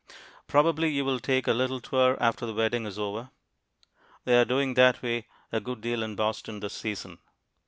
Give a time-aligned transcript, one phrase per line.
[0.47, 3.29] Probably you will take a little tour after the wedding is over.
[4.25, 7.19] They are doing that way a good deal in Boston this season.